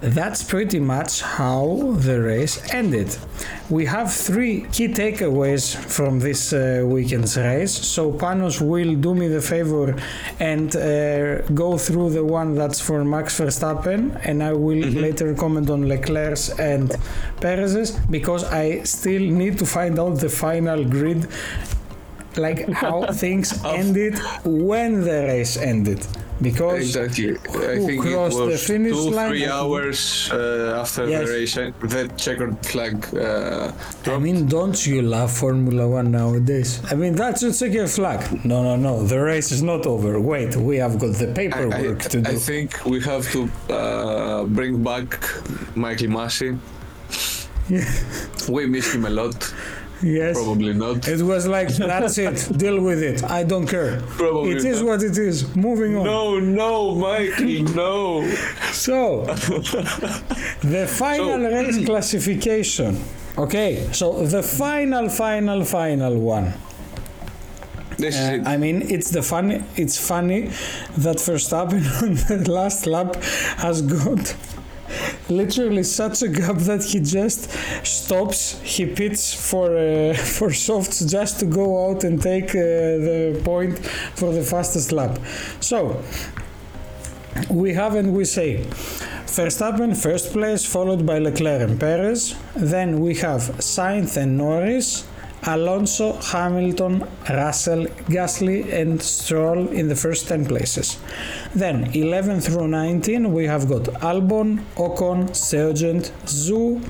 that's 0.00 0.42
pretty 0.42 0.80
much 0.80 1.20
how 1.20 1.94
the 1.98 2.20
race 2.20 2.72
ended. 2.72 3.16
We 3.68 3.84
have 3.86 4.12
three 4.12 4.62
key 4.72 4.88
takeaways 4.88 5.76
from 5.76 6.20
this 6.20 6.52
uh, 6.52 6.82
weekend's 6.86 7.36
race. 7.36 7.72
So 7.72 8.10
Panos 8.12 8.60
will 8.60 8.94
do 8.94 9.14
me 9.14 9.28
the 9.28 9.42
favor 9.42 9.94
and 10.38 10.74
uh, 10.74 11.42
go 11.48 11.76
through 11.76 12.10
the 12.10 12.24
one 12.24 12.54
that's 12.54 12.80
for 12.80 13.04
Max 13.04 13.38
Verstappen, 13.38 14.18
and 14.24 14.42
I 14.42 14.52
will 14.52 14.82
mm-hmm. 14.82 15.00
later 15.00 15.34
comment 15.34 15.68
on 15.68 15.86
Leclerc's 15.86 16.48
and 16.58 16.90
Perez's 17.40 17.92
because 18.10 18.44
I 18.44 18.82
still 18.84 19.22
need 19.22 19.58
to 19.58 19.66
find 19.66 19.98
out 19.98 20.18
the 20.18 20.30
final 20.30 20.82
grid, 20.84 21.28
like 22.36 22.68
how 22.70 23.12
things 23.12 23.62
ended 23.64 24.18
when 24.44 25.02
the 25.02 25.24
race 25.28 25.58
ended 25.58 26.06
because 26.42 26.80
exactly. 26.80 27.36
I 27.36 27.76
think 27.86 28.04
it 28.06 28.16
was 28.16 28.36
the 28.36 28.58
finish 28.58 28.92
two 28.92 29.10
line? 29.10 29.28
three 29.28 29.46
hours 29.46 30.30
uh, 30.32 30.80
after 30.80 31.08
yes. 31.08 31.26
the 31.26 31.32
race 31.32 31.54
that 31.54 32.16
checkered 32.16 32.64
flag 32.64 32.96
uh, 33.14 33.72
I 34.06 34.18
mean 34.18 34.46
don't 34.46 34.86
you 34.86 35.02
love 35.02 35.30
Formula 35.32 35.88
One 35.88 36.10
nowadays? 36.10 36.80
I 36.90 36.94
mean 36.94 37.14
that's 37.14 37.42
a 37.42 37.52
checkered 37.52 37.90
flag. 37.90 38.44
No 38.44 38.62
no 38.62 38.76
no. 38.76 39.02
The 39.04 39.20
race 39.20 39.50
is 39.52 39.62
not 39.62 39.86
over. 39.86 40.20
Wait 40.20 40.56
we 40.56 40.76
have 40.76 40.98
got 40.98 41.14
the 41.16 41.32
paperwork 41.34 42.02
I, 42.02 42.04
I, 42.04 42.08
to 42.08 42.20
do. 42.20 42.30
I 42.30 42.34
think 42.34 42.84
we 42.84 43.00
have 43.02 43.30
to 43.32 43.50
uh, 43.72 44.44
bring 44.44 44.82
back 44.82 45.08
Michael 45.76 46.08
Masi 46.08 46.58
yeah. 47.70 47.84
we 48.48 48.66
miss 48.66 48.94
him 48.94 49.04
a 49.04 49.10
lot 49.10 49.54
Yes. 50.02 50.36
Probably 50.36 50.72
not. 50.72 51.06
It 51.06 51.22
was 51.22 51.46
like, 51.46 51.68
that's 51.68 52.18
it, 52.18 52.58
deal 52.58 52.80
with 52.80 53.02
it. 53.02 53.22
I 53.24 53.42
don't 53.44 53.66
care. 53.66 54.00
Probably 54.00 54.52
It 54.52 54.64
is 54.64 54.80
not. 54.80 54.88
what 54.88 55.02
it 55.02 55.18
is. 55.18 55.54
Moving 55.54 55.96
on. 55.96 56.04
No, 56.04 56.38
no, 56.38 56.94
Mikey, 56.94 57.62
no. 57.62 58.26
So, 58.72 59.24
the 60.62 60.86
final 60.88 61.38
so, 61.38 61.50
race 61.50 61.84
classification. 61.84 63.02
Okay, 63.36 63.88
so 63.92 64.26
the 64.26 64.42
final, 64.42 65.08
final, 65.08 65.64
final 65.64 66.18
one. 66.18 66.54
This 67.98 68.16
uh, 68.16 68.42
I 68.46 68.56
mean, 68.56 68.82
it's 68.90 69.10
the 69.10 69.22
funny. 69.22 69.62
It's 69.76 69.98
funny 69.98 70.46
that 70.96 71.16
Verstappen 71.16 71.82
on 72.02 72.14
the 72.14 72.50
last 72.50 72.86
lap 72.86 73.16
has 73.58 73.82
got 73.82 74.34
literally 75.30 75.82
such 75.82 76.22
a 76.22 76.28
gap 76.28 76.56
that 76.70 76.84
he 76.84 77.00
just 77.00 77.50
stops. 77.84 78.60
He 78.62 78.86
pits 78.86 79.22
for 79.48 79.76
uh, 79.76 80.14
for 80.36 80.52
softs 80.52 81.00
just 81.04 81.40
to 81.40 81.46
go 81.46 81.66
out 81.86 82.04
and 82.04 82.20
take 82.20 82.50
uh, 82.50 82.62
the 83.08 83.40
point 83.44 83.78
for 84.14 84.32
the 84.32 84.42
fastest 84.42 84.92
lap. 84.92 85.18
So 85.60 86.02
we 87.48 87.74
have 87.74 87.94
and 87.94 88.14
we 88.14 88.24
say 88.24 88.64
Verstappen 89.26 89.96
first 89.96 90.32
place, 90.32 90.64
followed 90.64 91.06
by 91.06 91.18
Leclerc 91.18 91.62
and 91.62 91.78
Perez. 91.78 92.34
Then 92.56 93.00
we 93.00 93.14
have 93.16 93.42
Sainz 93.60 94.16
and 94.16 94.36
Norris. 94.36 95.06
Alonso, 95.44 96.12
Hamilton, 96.20 97.06
Russell, 97.28 97.86
Gasly, 98.08 98.72
and 98.72 99.00
Stroll 99.00 99.68
in 99.68 99.88
the 99.88 99.96
first 99.96 100.28
10 100.28 100.46
places. 100.46 100.98
Then 101.54 101.90
11 101.94 102.40
through 102.40 102.68
19 102.68 103.32
we 103.32 103.46
have 103.46 103.68
got 103.68 103.84
Albon, 104.02 104.62
Ocon, 104.76 105.30
Sargeant, 105.30 106.10
Zhou, 106.26 106.82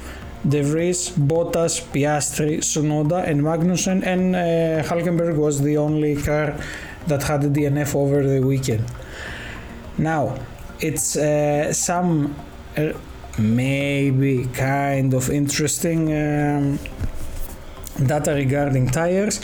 De 0.48 0.62
Vries, 0.62 1.10
Bottas, 1.10 1.80
Piastri, 1.92 2.58
Tsunoda, 2.58 3.26
and 3.26 3.42
Magnussen, 3.42 4.04
and 4.04 4.34
uh, 4.34 4.88
Hulkenberg 4.88 5.36
was 5.36 5.60
the 5.60 5.76
only 5.76 6.16
car 6.20 6.58
that 7.06 7.22
had 7.22 7.44
a 7.44 7.50
DNF 7.50 7.94
over 7.94 8.26
the 8.26 8.40
weekend. 8.40 8.84
Now, 9.98 10.38
it's 10.80 11.16
uh, 11.16 11.72
some 11.72 12.34
uh, 12.76 12.92
maybe 13.38 14.46
kind 14.46 15.12
of 15.14 15.30
interesting. 15.30 16.12
Um, 16.12 16.78
data 18.06 18.32
regarding 18.32 18.88
tires. 18.88 19.40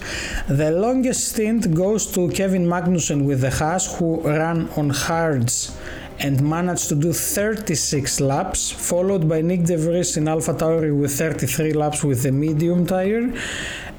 The 0.48 0.70
longest 0.70 1.28
stint 1.28 1.74
goes 1.74 2.06
to 2.12 2.28
Kevin 2.30 2.66
Magnussen 2.66 3.24
with 3.24 3.40
the 3.40 3.50
Haas, 3.50 3.98
who 3.98 4.20
ran 4.20 4.68
on 4.76 4.90
hards 4.90 5.76
and 6.18 6.40
managed 6.40 6.88
to 6.88 6.94
do 6.94 7.12
36 7.12 8.20
laps, 8.20 8.70
followed 8.70 9.28
by 9.28 9.42
Nyck 9.42 9.66
De 9.66 9.76
Vries 9.76 10.16
in 10.16 10.28
Alpha 10.28 10.54
Tauri 10.54 10.98
with 10.98 11.12
33 11.16 11.72
laps 11.74 12.02
with 12.02 12.22
the 12.22 12.32
medium 12.32 12.86
tire. 12.86 13.32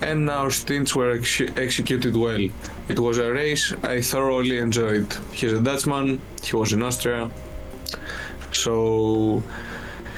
and 0.00 0.30
our 0.30 0.50
stints 0.50 0.94
were 0.94 1.12
ex- 1.12 1.40
executed 1.56 2.16
well. 2.16 2.48
It 2.88 2.98
was 2.98 3.18
a 3.18 3.32
race 3.32 3.72
I 3.82 4.00
thoroughly 4.00 4.58
enjoyed. 4.58 5.12
He's 5.32 5.52
a 5.52 5.60
Dutchman, 5.60 6.20
he 6.42 6.54
was 6.54 6.72
in 6.72 6.82
Austria, 6.82 7.30
so 8.52 9.42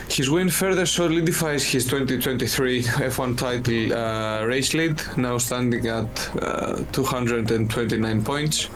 his 0.09 0.31
win 0.31 0.49
further 0.49 0.87
solidifies 0.87 1.65
his 1.65 1.85
2023 1.85 2.83
F1 2.83 3.37
title 3.37 3.93
uh, 3.93 4.45
race 4.45 4.73
lead, 4.75 5.00
now 5.17 5.38
standing 5.38 5.87
at 5.87 6.37
uh, 6.43 6.83
229 6.93 8.25
points, 8.25 8.69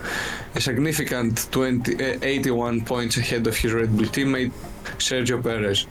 a 0.55 0.61
significant 0.61 1.49
20, 1.51 1.95
uh, 1.95 2.19
81 2.23 2.83
points 2.83 3.17
ahead 3.17 3.47
of 3.47 3.57
his 3.57 3.73
Red 3.73 3.97
Bull 3.97 4.07
teammate 4.07 4.53
Sergio 4.99 5.43
Perez. 5.43 5.87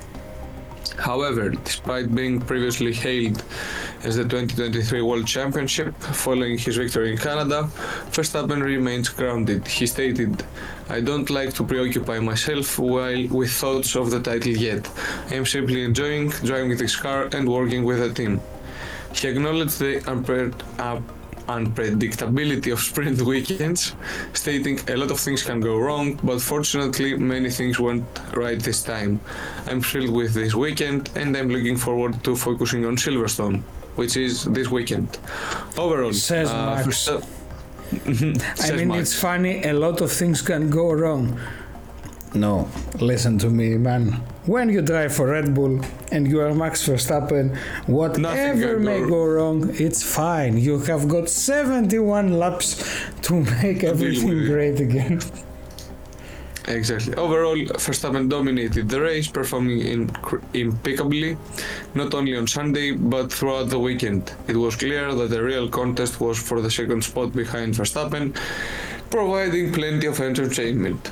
However, 0.97 1.49
despite 1.49 2.13
being 2.13 2.39
previously 2.39 2.93
hailed 2.93 3.43
as 4.03 4.17
the 4.17 4.23
2023 4.23 5.01
World 5.01 5.25
Championship 5.25 5.95
following 6.01 6.57
his 6.57 6.77
victory 6.77 7.13
in 7.13 7.17
Canada, 7.17 7.69
Verstappen 8.11 8.61
remains 8.61 9.09
grounded. 9.09 9.67
He 9.67 9.87
stated, 9.87 10.43
I 10.91 10.99
don't 10.99 11.29
like 11.29 11.53
to 11.53 11.63
preoccupy 11.63 12.19
myself 12.19 12.77
while 12.77 13.25
with 13.29 13.51
thoughts 13.51 13.95
of 13.95 14.11
the 14.11 14.19
title 14.19 14.51
yet. 14.51 14.89
I 15.29 15.35
am 15.35 15.45
simply 15.45 15.85
enjoying 15.85 16.31
driving 16.49 16.75
this 16.75 16.97
car 16.97 17.29
and 17.31 17.47
working 17.47 17.85
with 17.85 17.99
the 17.99 18.13
team. 18.13 18.41
He 19.13 19.29
acknowledged 19.29 19.79
the 19.79 20.01
unpre- 20.11 20.53
uh, 20.79 20.99
unpredictability 21.47 22.73
of 22.73 22.81
sprint 22.81 23.21
weekends, 23.31 23.95
stating 24.33 24.81
a 24.89 24.97
lot 24.97 25.11
of 25.11 25.19
things 25.21 25.43
can 25.43 25.61
go 25.61 25.77
wrong, 25.77 26.19
but 26.23 26.41
fortunately 26.41 27.15
many 27.15 27.49
things 27.49 27.79
went 27.79 28.03
right 28.33 28.59
this 28.59 28.83
time. 28.83 29.21
I'm 29.67 29.81
thrilled 29.81 30.13
with 30.13 30.33
this 30.33 30.53
weekend 30.55 31.09
and 31.15 31.37
I'm 31.37 31.49
looking 31.49 31.77
forward 31.77 32.21
to 32.25 32.35
focusing 32.35 32.85
on 32.85 32.97
Silverstone, 32.97 33.61
which 33.95 34.17
is 34.17 34.43
this 34.43 34.67
weekend. 34.69 35.19
Overall, 35.77 36.11
says 36.11 36.49
uh, 36.49 36.83
Max. 36.85 37.09
I 37.91 38.71
mean, 38.71 38.87
Max. 38.87 39.01
it's 39.01 39.19
funny, 39.19 39.63
a 39.63 39.73
lot 39.73 40.01
of 40.01 40.11
things 40.11 40.41
can 40.41 40.69
go 40.69 40.91
wrong. 40.93 41.39
No, 42.33 42.69
listen 42.99 43.37
to 43.39 43.49
me, 43.49 43.77
man. 43.77 44.13
When 44.45 44.69
you 44.69 44.81
drive 44.81 45.13
for 45.13 45.27
Red 45.27 45.53
Bull 45.53 45.81
and 46.11 46.25
you 46.27 46.39
are 46.39 46.53
Max 46.53 46.87
Verstappen, 46.87 47.57
whatever 47.87 48.79
may 48.79 49.01
go 49.01 49.25
wrong, 49.25 49.69
it's 49.75 50.01
fine. 50.01 50.57
You 50.57 50.79
have 50.79 51.09
got 51.09 51.29
71 51.29 52.39
laps 52.39 52.81
to 53.23 53.33
make 53.61 53.83
everything 53.83 54.45
great 54.45 54.79
again. 54.79 55.19
Exactly. 56.71 57.13
Overall, 57.15 57.57
Verstappen 57.85 58.29
dominated 58.29 58.87
the 58.87 59.01
race, 59.01 59.27
performing 59.27 59.79
impeccably, 60.53 61.37
not 61.95 62.13
only 62.13 62.37
on 62.37 62.47
Sunday 62.47 62.91
but 62.91 63.31
throughout 63.31 63.69
the 63.69 63.79
weekend. 63.79 64.33
It 64.47 64.55
was 64.55 64.75
clear 64.75 65.13
that 65.13 65.29
the 65.29 65.43
real 65.43 65.69
contest 65.69 66.21
was 66.21 66.39
for 66.39 66.61
the 66.61 66.71
second 66.71 67.03
spot 67.03 67.33
behind 67.33 67.73
Verstappen, 67.73 68.35
providing 69.09 69.73
plenty 69.73 70.07
of 70.07 70.19
entertainment. 70.19 71.11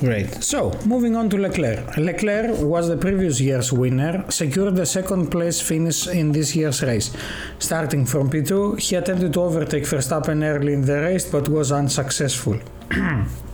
Great. 0.00 0.44
So, 0.44 0.78
moving 0.84 1.16
on 1.16 1.30
to 1.30 1.38
Leclerc. 1.38 1.96
Leclerc 1.96 2.58
was 2.58 2.88
the 2.88 2.96
previous 2.98 3.40
year's 3.40 3.72
winner, 3.72 4.22
secured 4.28 4.76
the 4.76 4.84
second 4.84 5.30
place 5.30 5.62
finish 5.62 6.06
in 6.06 6.30
this 6.32 6.54
year's 6.54 6.82
race. 6.82 7.10
Starting 7.58 8.04
from 8.04 8.28
P2, 8.28 8.78
he 8.78 8.96
attempted 8.96 9.32
to 9.32 9.40
overtake 9.40 9.84
Verstappen 9.84 10.44
early 10.44 10.74
in 10.74 10.84
the 10.84 11.00
race 11.00 11.28
but 11.30 11.48
was 11.48 11.72
unsuccessful. 11.72 12.60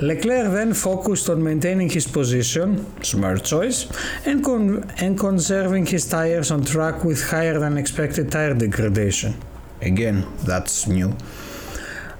Leclerc 0.00 0.52
then 0.52 0.74
focused 0.74 1.28
on 1.28 1.42
maintaining 1.42 1.90
his 1.90 2.06
position, 2.06 2.86
smart 3.02 3.42
choice, 3.42 3.90
and, 4.24 4.44
con- 4.44 4.88
and 4.98 5.18
conserving 5.18 5.86
his 5.86 6.08
tires 6.08 6.52
on 6.52 6.64
track 6.64 7.02
with 7.02 7.28
higher 7.30 7.58
than 7.58 7.76
expected 7.76 8.30
tire 8.30 8.54
degradation. 8.54 9.34
Again, 9.82 10.24
that's 10.44 10.86
new. 10.86 11.16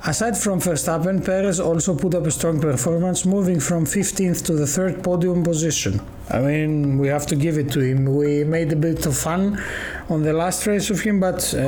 Aside 0.05 0.37
from 0.37 0.61
Verstappen, 0.61 1.25
Perez 1.25 1.59
also 1.61 1.95
put 1.95 2.15
up 2.15 2.25
a 2.27 2.31
strong 2.31 2.61
performance, 2.61 3.25
moving 3.25 3.59
from 3.61 3.85
15th 3.85 4.45
to 4.47 4.53
the 4.55 4.67
third 4.67 5.03
podium 5.03 5.43
position. 5.43 6.01
I 6.31 6.39
mean, 6.41 6.99
we 6.99 7.09
have 7.09 7.27
to 7.27 7.37
give 7.37 7.59
it 7.59 7.71
to 7.73 7.81
him. 7.81 8.05
We 8.07 8.45
made 8.45 8.73
a 8.73 8.77
bit 8.77 9.07
of 9.07 9.17
fun 9.17 9.61
on 10.09 10.23
the 10.23 10.33
last 10.33 10.67
race 10.67 10.91
of 10.91 11.01
him, 11.01 11.21
but 11.21 11.53
uh, 11.55 11.59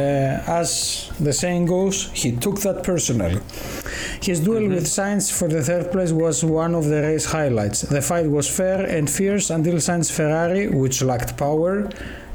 as 0.47 1.11
the 1.21 1.33
saying 1.33 1.67
goes, 1.67 2.11
he 2.13 2.33
took 2.33 2.61
that 2.61 2.83
personally. 2.83 3.41
His 4.23 4.41
duel 4.41 4.69
with 4.69 4.85
Sainz 4.85 5.31
for 5.31 5.49
the 5.49 5.63
third 5.63 5.93
place 5.93 6.13
was 6.13 6.45
one 6.45 6.75
of 6.75 6.87
the 6.87 7.03
race 7.03 7.27
highlights. 7.27 7.83
The 7.83 8.03
fight 8.03 8.27
was 8.27 8.49
fair 8.49 8.85
and 8.85 9.09
fierce 9.11 9.51
until 9.51 9.75
Sainz 9.75 10.11
Ferrari, 10.11 10.69
which 10.69 11.03
lacked 11.03 11.37
power, 11.37 11.91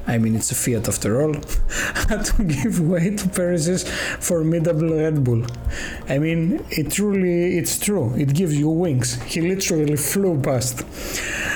I 0.07 0.19
mean, 0.19 0.35
it's 0.35 0.51
a 0.51 0.55
Fiat 0.55 0.87
after 0.87 1.21
all, 1.21 1.33
had 2.09 2.25
to 2.25 2.43
give 2.43 2.79
way 2.79 3.15
to 3.15 3.27
Perez's 3.27 3.89
formidable 4.19 4.95
Red 4.95 5.23
Bull. 5.23 5.43
I 6.07 6.19
mean, 6.19 6.63
it 6.69 6.91
truly, 6.91 7.57
it's 7.57 7.79
true. 7.79 8.13
It 8.15 8.33
gives 8.33 8.55
you 8.55 8.69
wings. 8.69 9.19
He 9.23 9.41
literally 9.41 9.95
flew 9.95 10.39
past. 10.39 10.77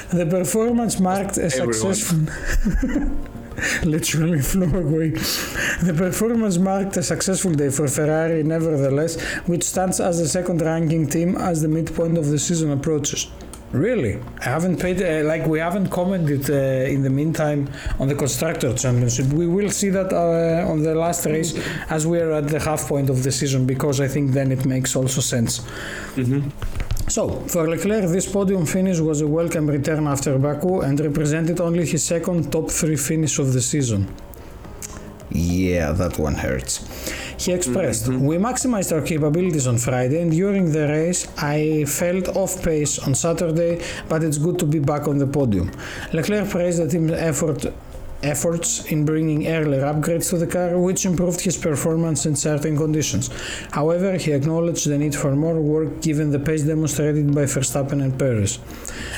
The 0.10 0.26
performance 0.26 1.00
marked 1.00 1.38
a 1.38 1.44
Everyone. 1.44 1.74
successful. 1.74 3.30
literally 3.84 4.42
flew 4.42 4.72
away. 4.78 5.10
The 5.10 5.94
performance 5.96 6.58
marked 6.58 6.98
a 6.98 7.04
successful 7.04 7.54
day 7.54 7.70
for 7.70 7.88
Ferrari, 7.88 8.44
nevertheless, 8.44 9.22
which 9.48 9.64
stands 9.64 10.00
as 10.00 10.20
the 10.20 10.28
second 10.28 10.62
ranking 10.62 11.08
team 11.08 11.36
as 11.38 11.62
the 11.62 11.68
midpoint 11.68 12.18
of 12.18 12.28
the 12.28 12.40
season 12.40 12.72
approaches. 12.72 13.28
Really? 13.72 14.20
I 14.40 14.46
haven't 14.46 14.78
paid, 14.78 15.00
uh, 15.00 15.28
like, 15.28 15.46
we 15.46 15.60
haven't 15.60 15.90
commented 15.90 16.50
uh, 16.50 16.92
in 16.92 17.04
the 17.04 17.10
meantime 17.10 17.70
on 18.00 18.08
the 18.08 18.16
Constructor 18.16 18.74
Championship. 18.74 19.28
We 19.28 19.46
will 19.46 19.70
see 19.70 19.90
that 19.90 20.12
uh, 20.12 20.68
on 20.68 20.82
the 20.82 20.96
last 20.96 21.26
race 21.26 21.54
as 21.90 22.08
we 22.08 22.20
are 22.20 22.32
at 22.32 22.48
the 22.48 22.60
half 22.60 22.88
point 22.88 23.12
of 23.12 23.22
the 23.22 23.32
season 23.32 23.68
because 23.68 24.02
I 24.02 24.08
think 24.08 24.32
then 24.32 24.52
it 24.52 24.66
makes 24.66 24.96
also 24.96 25.22
sense. 25.22 25.62
So, 27.10 27.28
for 27.48 27.68
Leclerc, 27.68 28.06
this 28.06 28.32
podium 28.32 28.68
finish 28.68 29.00
was 29.00 29.22
a 29.22 29.28
welcome 29.28 29.68
return 29.68 30.06
after 30.06 30.38
Baku 30.38 30.82
and 30.82 31.00
represented 31.00 31.60
only 31.60 31.84
his 31.84 32.04
second 32.04 32.52
top 32.52 32.70
three 32.70 32.98
finish 32.98 33.40
of 33.40 33.52
the 33.52 33.62
season. 33.62 34.08
Yeah, 35.32 35.92
that 35.94 36.20
one 36.20 36.36
hurts. 36.36 36.86
He 37.44 37.52
expressed, 37.52 38.06
mm-hmm. 38.06 38.26
We 38.26 38.38
maximized 38.38 38.96
our 38.96 39.02
capabilities 39.02 39.66
on 39.66 39.80
Friday, 39.80 40.22
and 40.22 40.32
during 40.32 40.72
the 40.72 40.88
race, 40.88 41.28
I 41.40 41.86
felt 41.86 42.28
off 42.36 42.62
pace 42.64 43.00
on 43.00 43.16
Saturday, 43.16 43.82
but 44.08 44.24
it's 44.24 44.38
good 44.38 44.60
to 44.60 44.68
be 44.68 44.78
back 44.78 45.08
on 45.08 45.18
the 45.18 45.28
podium. 45.28 45.72
Leclerc 46.14 46.48
praised 46.48 46.80
the 46.80 46.88
team's 46.88 47.14
effort 47.14 47.66
efforts 48.24 48.86
in 48.86 49.06
bringing 49.06 49.48
earlier 49.48 49.82
upgrades 49.82 50.30
to 50.30 50.38
the 50.38 50.48
car, 50.48 50.78
which 50.78 51.06
improved 51.06 51.42
his 51.42 51.58
performance 51.58 52.26
in 52.26 52.36
certain 52.36 52.78
conditions. 52.78 53.30
However, 53.72 54.18
he 54.18 54.32
acknowledged 54.32 54.88
the 54.88 54.98
need 54.98 55.16
for 55.16 55.36
more 55.36 55.60
work 55.60 56.02
given 56.02 56.32
the 56.32 56.40
pace 56.40 56.64
demonstrated 56.64 57.34
by 57.34 57.44
Verstappen 57.44 58.04
and 58.04 58.18
Perez. 58.18 58.60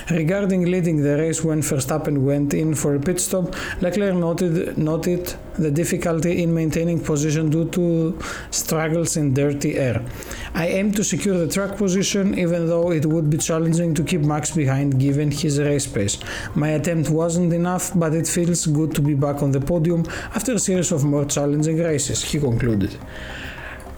Regarding 0.10 0.66
leading 0.66 1.02
the 1.02 1.18
race 1.18 1.44
when 1.44 1.62
Verstappen 1.62 2.24
went 2.24 2.54
in 2.54 2.76
for 2.76 2.96
a 2.96 3.00
pit 3.00 3.20
stop, 3.20 3.56
Leclerc 3.82 4.16
noted, 4.16 4.78
noted 4.78 5.34
the 5.56 5.72
difficulty 5.72 6.44
in 6.44 6.54
maintaining 6.54 7.00
position 7.00 7.50
due 7.50 7.70
to 7.70 8.18
struggles 8.52 9.18
in 9.18 9.34
dirty 9.34 9.78
air. 9.78 10.04
I 10.54 10.68
aim 10.68 10.92
to 10.94 11.04
secure 11.04 11.38
the 11.38 11.48
track 11.48 11.78
position 11.78 12.38
even 12.38 12.68
though 12.68 12.92
it 12.92 13.06
would 13.06 13.30
be 13.30 13.38
challenging 13.38 13.94
to 13.96 14.04
keep 14.04 14.22
Max 14.22 14.52
behind 14.52 15.00
given 15.00 15.32
his 15.32 15.60
race 15.60 15.88
pace. 15.88 16.18
My 16.56 16.70
attempt 16.70 17.10
wasn't 17.10 17.54
enough, 17.54 17.92
but 17.96 18.14
it 18.14 18.28
feels 18.28 18.66
good 18.66 18.94
to 18.96 19.02
be 19.02 19.14
back 19.14 19.42
on 19.42 19.52
the 19.52 19.62
podium 19.62 20.06
after 20.36 20.54
a 20.54 20.60
series 20.60 20.92
of 20.92 21.04
more 21.04 21.26
challenging 21.26 21.78
races, 21.78 22.24
he 22.24 22.40
concluded. 22.40 22.98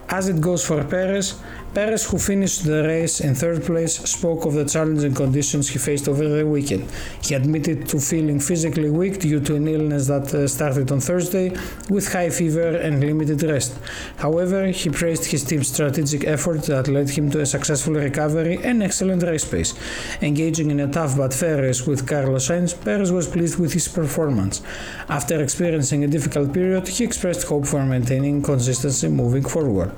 As 0.08 0.28
it 0.28 0.40
goes 0.40 0.64
for 0.64 0.84
Perez, 0.84 1.40
Perez, 1.74 2.04
who 2.08 2.18
finished 2.18 2.64
the 2.64 2.84
race 2.84 3.20
in 3.20 3.34
third 3.34 3.64
place, 3.64 3.96
spoke 3.98 4.44
of 4.44 4.54
the 4.54 4.64
challenging 4.64 5.12
conditions 5.12 5.68
he 5.68 5.78
faced 5.80 6.06
over 6.08 6.28
the 6.28 6.46
weekend. 6.46 6.88
He 7.20 7.34
admitted 7.34 7.88
to 7.88 7.98
feeling 7.98 8.38
physically 8.38 8.90
weak 8.90 9.18
due 9.18 9.40
to 9.40 9.56
an 9.56 9.66
illness 9.66 10.06
that 10.06 10.32
uh, 10.32 10.46
started 10.46 10.92
on 10.92 11.00
Thursday, 11.00 11.50
with 11.90 12.12
high 12.12 12.30
fever 12.30 12.76
and 12.76 13.00
limited 13.00 13.42
rest. 13.42 13.76
However, 14.18 14.68
he 14.68 14.88
praised 14.88 15.24
his 15.24 15.42
team's 15.42 15.66
strategic 15.66 16.24
effort 16.24 16.62
that 16.66 16.86
led 16.86 17.10
him 17.10 17.28
to 17.32 17.40
a 17.40 17.46
successful 17.46 17.94
recovery 17.94 18.58
and 18.62 18.80
excellent 18.80 19.24
race 19.24 19.44
pace. 19.44 19.74
Engaging 20.22 20.70
in 20.70 20.78
a 20.78 20.86
tough 20.86 21.16
but 21.16 21.34
fair 21.34 21.60
race 21.60 21.84
with 21.88 22.06
Carlos 22.06 22.48
Sainz, 22.48 22.72
Perez 22.84 23.10
was 23.10 23.26
pleased 23.26 23.58
with 23.58 23.72
his 23.72 23.88
performance. 23.88 24.62
After 25.08 25.42
experiencing 25.42 26.04
a 26.04 26.08
difficult 26.08 26.52
period, 26.52 26.86
he 26.86 27.02
expressed 27.02 27.48
hope 27.48 27.66
for 27.66 27.84
maintaining 27.84 28.42
consistency 28.42 29.08
moving 29.08 29.44
forward. 29.44 29.90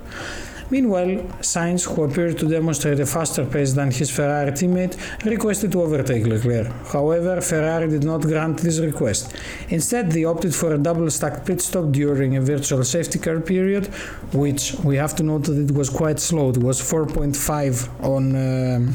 Meanwhile, 0.71 1.19
Sainz, 1.41 1.87
who 1.87 2.05
appeared 2.05 2.39
to 2.39 2.49
demonstrate 2.49 2.99
a 3.01 3.07
faster 3.07 3.45
pace 3.45 3.73
than 3.73 3.91
his 3.91 4.11
Ferrari 4.11 4.51
teammate, 4.51 4.97
requested 5.25 5.73
to 5.73 5.83
overtake 5.83 6.27
Leclerc. 6.27 6.69
However, 6.93 7.41
Ferrari 7.41 7.89
did 7.89 8.05
not 8.05 8.23
grant 8.23 8.59
this 8.59 8.79
request. 8.81 9.35
Instead, 9.69 10.11
they 10.11 10.25
opted 10.25 10.55
for 10.55 10.75
a 10.75 10.79
double 10.79 11.09
stacked 11.11 11.47
pit 11.47 11.61
stop 11.61 11.93
during 11.93 12.37
a 12.37 12.41
virtual 12.41 12.83
safety 12.83 13.19
car 13.19 13.41
period, 13.41 13.87
which 14.33 14.75
we 14.83 14.97
have 14.97 15.15
to 15.17 15.23
note 15.23 15.45
that 15.45 15.59
it 15.59 15.71
was 15.73 15.89
quite 15.89 16.19
slow. 16.19 16.51
It 16.51 16.59
was 16.59 16.81
4.5 16.81 18.05
on. 18.05 18.25
Um, 18.37 18.95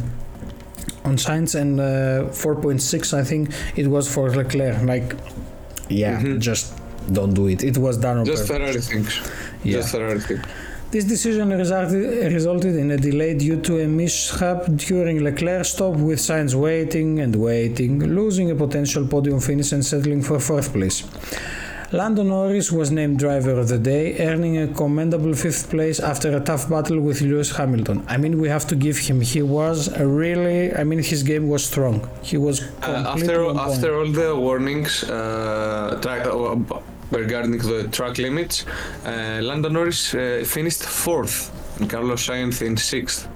on 1.03 1.17
Sainz 1.17 1.59
and 1.59 1.79
uh, 1.79 2.29
4.6, 2.29 3.13
I 3.17 3.23
think 3.23 3.49
it 3.75 3.87
was 3.87 4.13
for 4.13 4.29
Leclerc. 4.29 4.83
Like, 4.83 5.15
yeah, 5.89 6.21
just 6.37 6.79
don't 7.11 7.33
do 7.33 7.47
it. 7.47 7.63
It 7.63 7.77
was 7.77 7.97
done 7.97 8.19
on 8.19 8.25
Just 8.25 8.47
purpose. 8.47 8.87
Ferrari 8.87 9.03
things. 9.03 9.31
Yeah. 9.63 9.77
Just 9.77 9.91
Ferrari 9.91 10.19
things. 10.19 10.45
This 10.91 11.05
decision 11.05 11.49
resulted, 11.51 12.33
resulted 12.33 12.75
in 12.75 12.91
a 12.91 12.97
delay 12.97 13.33
due 13.33 13.61
to 13.61 13.79
a 13.79 13.87
mishap 13.87 14.65
during 14.75 15.23
Leclerc's 15.23 15.69
stop, 15.69 15.95
with 15.95 16.19
Sainz 16.19 16.53
waiting 16.53 17.21
and 17.21 17.33
waiting, 17.33 17.99
losing 17.99 18.51
a 18.51 18.55
potential 18.55 19.07
podium 19.07 19.39
finish 19.39 19.71
and 19.71 19.85
settling 19.85 20.21
for 20.21 20.37
fourth 20.37 20.73
place. 20.73 21.03
Lando 21.93 22.23
Norris 22.23 22.73
was 22.73 22.91
named 22.91 23.19
driver 23.19 23.51
of 23.51 23.69
the 23.69 23.77
day, 23.77 24.17
earning 24.19 24.57
a 24.57 24.67
commendable 24.67 25.33
fifth 25.33 25.69
place 25.69 26.01
after 26.01 26.35
a 26.35 26.41
tough 26.41 26.69
battle 26.69 26.99
with 26.99 27.21
Lewis 27.21 27.55
Hamilton. 27.55 28.03
I 28.09 28.17
mean, 28.17 28.41
we 28.41 28.49
have 28.49 28.65
to 28.67 28.75
give 28.75 28.97
him. 28.97 29.21
He 29.21 29.41
was 29.41 29.87
a 29.87 30.05
really. 30.05 30.73
I 30.75 30.83
mean, 30.83 30.99
his 31.03 31.23
game 31.23 31.47
was 31.47 31.63
strong. 31.63 31.97
He 32.21 32.35
was 32.35 32.61
Uh, 32.83 33.13
after 33.15 33.37
after 33.69 33.89
all 33.97 34.11
the 34.21 34.35
warnings 34.35 35.03
uh, 35.03 35.99
uh, 36.05 36.81
regarding 37.11 37.57
the 37.57 37.87
track 37.91 38.17
limits, 38.17 38.65
uh, 39.05 39.39
Lando 39.41 39.69
Norris 39.69 40.13
uh, 40.13 40.43
finished 40.45 40.83
fourth 40.83 41.51
and 41.79 41.89
Carlos 41.89 42.27
Sainz 42.27 42.61
in 42.61 42.77
sixth, 42.77 43.27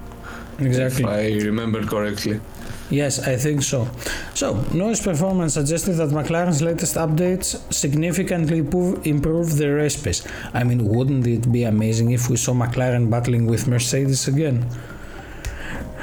exactly. 0.58 1.04
if 1.04 1.08
I 1.08 1.44
remember 1.44 1.84
correctly. 1.84 2.40
Yes, 2.88 3.18
I 3.18 3.36
think 3.36 3.62
so. 3.62 3.88
So, 4.34 4.64
Norris' 4.72 5.02
performance 5.02 5.54
suggested 5.54 5.94
that 5.94 6.10
McLaren's 6.10 6.62
latest 6.62 6.94
updates 6.94 7.60
significantly 7.72 8.58
improve, 8.58 9.04
improve 9.04 9.56
the 9.56 9.72
race 9.72 10.00
pace. 10.00 10.24
I 10.54 10.62
mean, 10.62 10.86
wouldn't 10.86 11.26
it 11.26 11.50
be 11.50 11.64
amazing 11.64 12.12
if 12.12 12.30
we 12.30 12.36
saw 12.36 12.52
McLaren 12.52 13.10
battling 13.10 13.46
with 13.46 13.66
Mercedes 13.66 14.28
again? 14.28 14.64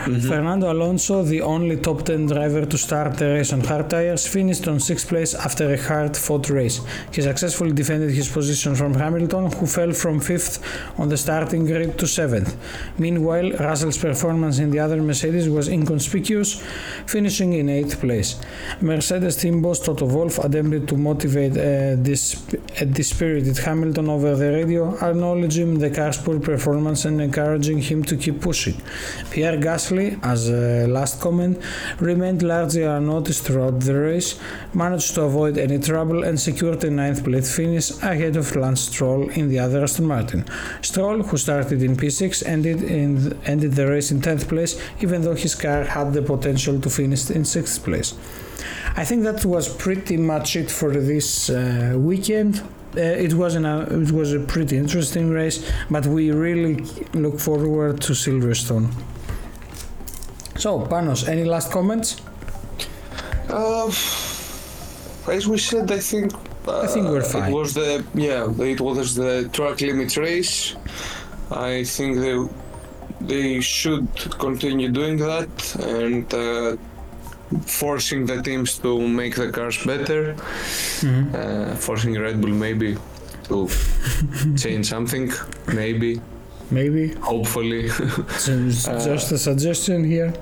Mm-hmm. 0.04 0.28
Fernando 0.28 0.70
Alonso, 0.72 1.24
the 1.24 1.42
only 1.42 1.78
top 1.78 2.04
10 2.04 2.26
driver 2.28 2.66
to 2.66 2.78
start 2.78 3.18
the 3.18 3.26
race 3.26 3.54
on 3.54 3.62
hard 3.62 3.90
tires, 3.90 4.28
finished 4.28 4.68
on 4.68 4.76
6th 4.78 5.08
place 5.08 5.34
after 5.34 5.74
a 5.74 5.78
hard 5.82 6.18
fought 6.18 6.50
race. 6.50 6.82
He 7.14 7.22
successfully 7.22 7.72
defended 7.72 8.12
his 8.12 8.28
position 8.28 8.76
from 8.76 8.94
Hamilton, 8.96 9.50
who 9.54 9.66
fell 9.66 9.94
from 9.94 10.20
5th 10.20 10.60
on 11.00 11.08
the 11.08 11.16
starting 11.16 11.66
grid 11.66 11.98
to 12.00 12.06
7th. 12.06 12.54
Meanwhile, 12.98 13.52
Russell's 13.52 13.98
performance 13.98 14.60
in 14.60 14.72
the 14.72 14.80
other 14.80 15.02
Mercedes 15.02 15.48
was 15.48 15.70
inconspicuous, 15.70 16.62
finishing 17.08 17.54
in 17.54 17.68
8th 17.68 18.02
place. 18.02 18.42
Mercedes 18.82 19.38
team 19.38 19.62
boss 19.62 19.80
Toto 19.80 20.06
Wolff 20.06 20.38
attempted 20.40 20.86
to 20.90 20.98
motivate 20.98 21.56
uh, 21.56 21.94
a, 21.94 21.96
dis- 21.96 22.36
a 22.82 22.86
dispirited 22.86 23.58
Hamilton 23.58 24.10
over 24.10 24.36
the 24.36 24.52
radio, 24.52 24.96
acknowledging 24.98 25.80
the 25.80 25.90
car's 25.90 26.18
poor 26.18 26.42
performance 26.42 27.06
and 27.06 27.22
encouraging 27.22 27.78
him 27.80 28.04
to 28.04 28.18
keep 28.18 28.42
pushing. 28.42 28.76
Pierre 29.32 29.58
Gasly, 29.58 29.93
as 30.22 30.50
a 30.50 30.88
last 30.88 31.22
comment, 31.22 31.62
remained 32.00 32.42
largely 32.42 32.84
unnoticed 32.84 33.44
throughout 33.44 33.80
the 33.80 33.94
race, 33.94 34.40
managed 34.74 35.14
to 35.16 35.22
avoid 35.22 35.58
any 35.58 35.80
trouble 35.80 36.24
and 36.24 36.40
secured 36.40 36.84
a 36.84 36.90
ninth 36.90 37.24
place 37.24 37.56
finish 37.56 37.92
ahead 38.02 38.36
of 38.36 38.56
Lance 38.56 38.82
Stroll 38.82 39.30
in 39.30 39.50
the 39.50 39.60
other 39.60 39.84
Aston 39.84 40.06
Martin. 40.06 40.46
Stroll, 40.82 41.24
who 41.24 41.38
started 41.38 41.82
in 41.84 41.96
P6, 41.96 42.46
ended 42.46 42.84
in 42.84 43.38
ended 43.46 43.74
the 43.74 43.88
race 43.88 44.12
in 44.12 44.22
10th 44.22 44.48
place, 44.48 44.80
even 45.02 45.22
though 45.22 45.36
his 45.36 45.56
car 45.56 45.84
had 45.84 46.14
the 46.14 46.22
potential 46.22 46.80
to 46.80 46.90
finish 46.90 47.30
in 47.30 47.44
6th 47.44 47.84
place. 47.84 48.14
I 48.96 49.06
think 49.06 49.24
that 49.24 49.44
was 49.46 49.68
pretty 49.68 50.18
much 50.18 50.56
it 50.56 50.70
for 50.70 50.92
this 50.92 51.50
uh, 51.50 51.96
weekend. 51.98 52.62
Uh, 52.96 53.02
it 53.02 53.34
was 53.34 53.56
uh, 53.56 53.88
it 53.90 54.12
was 54.12 54.34
a 54.34 54.40
pretty 54.40 54.78
interesting 54.78 55.32
race, 55.32 55.68
but 55.90 56.06
we 56.06 56.32
really 56.32 56.76
look 57.14 57.40
forward 57.40 58.02
to 58.02 58.14
Silverstone. 58.14 58.92
So, 60.58 60.80
Panos, 60.82 61.28
any 61.28 61.44
last 61.44 61.72
comments? 61.72 62.18
Uh, 63.50 63.88
as 65.32 65.48
we 65.48 65.58
said, 65.58 65.92
I 65.92 66.00
think. 66.00 66.34
Uh, 66.68 66.82
I 66.82 66.88
think 66.88 67.08
we're 67.08 67.22
fine. 67.24 67.52
It 67.52 67.56
was 67.56 67.74
the 67.74 68.04
yeah, 68.14 68.48
it 68.64 68.80
was 68.80 69.16
the 69.16 69.50
track 69.52 69.82
limit 69.82 70.16
race. 70.16 70.76
I 71.52 71.84
think 71.84 72.18
they 72.20 72.38
they 73.22 73.60
should 73.62 74.08
continue 74.40 74.90
doing 74.90 75.18
that 75.18 75.76
and 75.76 76.34
uh, 76.34 76.78
forcing 77.66 78.26
the 78.26 78.42
teams 78.42 78.78
to 78.80 79.08
make 79.08 79.36
the 79.36 79.50
cars 79.52 79.78
better. 79.86 80.36
Mhm. 81.02 81.34
Uh, 81.36 81.76
forcing 81.76 82.14
Red 82.20 82.40
Bull 82.42 82.52
maybe 82.54 82.98
to 83.50 83.68
change 84.58 84.86
something, 84.88 85.32
maybe, 85.68 86.22
Maybe. 86.72 87.14
hopefully. 87.16 87.90
So 88.38 88.52
it's 88.68 89.06
just 89.06 89.32
a 89.32 89.38
suggestion 89.38 90.04
here. 90.04 90.34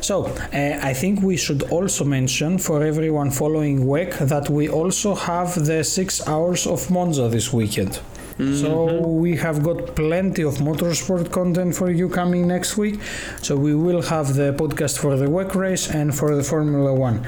So, 0.00 0.26
uh, 0.26 0.90
I 0.90 0.92
think 0.92 1.22
we 1.22 1.36
should 1.36 1.62
also 1.70 2.04
mention 2.04 2.58
for 2.58 2.82
everyone 2.82 3.30
following 3.30 3.86
WEC 3.86 4.28
that 4.28 4.48
we 4.50 4.68
also 4.68 5.14
have 5.14 5.54
the 5.66 5.82
six 5.84 6.26
hours 6.26 6.66
of 6.66 6.90
Monza 6.90 7.28
this 7.28 7.52
weekend. 7.52 8.00
So 8.38 8.98
we 9.00 9.34
have 9.36 9.62
got 9.62 9.96
plenty 9.96 10.42
of 10.42 10.56
motorsport 10.56 11.32
content 11.32 11.74
for 11.74 11.90
you 11.90 12.10
coming 12.10 12.46
next 12.46 12.76
week. 12.76 13.00
So 13.40 13.56
we 13.56 13.74
will 13.74 14.02
have 14.02 14.34
the 14.34 14.52
podcast 14.52 14.98
for 14.98 15.16
the 15.16 15.24
WEC 15.24 15.54
race 15.54 15.88
and 15.88 16.14
for 16.14 16.36
the 16.36 16.42
Formula 16.42 16.92
One. 16.92 17.26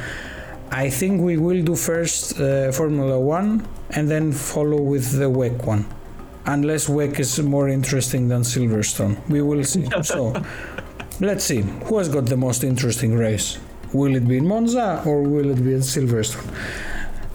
I 0.70 0.90
think 0.90 1.22
we 1.22 1.38
will 1.38 1.62
do 1.62 1.76
first 1.76 2.38
uh, 2.38 2.72
Formula 2.72 3.18
One 3.18 3.66
and 3.88 4.10
then 4.10 4.32
follow 4.32 4.82
with 4.82 5.12
the 5.12 5.30
WEC 5.30 5.64
one 5.64 5.86
unless 6.48 6.88
WEC 6.88 7.18
is 7.20 7.38
more 7.40 7.68
interesting 7.68 8.28
than 8.28 8.42
Silverstone. 8.42 9.16
We 9.28 9.42
will 9.42 9.64
see. 9.64 9.86
so, 10.02 10.34
let's 11.20 11.44
see 11.44 11.60
who 11.60 11.98
has 11.98 12.08
got 12.08 12.26
the 12.26 12.36
most 12.36 12.64
interesting 12.64 13.14
race. 13.16 13.58
Will 13.92 14.16
it 14.16 14.26
be 14.26 14.38
in 14.38 14.46
Monza 14.46 15.02
or 15.06 15.22
will 15.22 15.50
it 15.50 15.62
be 15.62 15.74
at 15.74 15.80
Silverstone? 15.80 16.48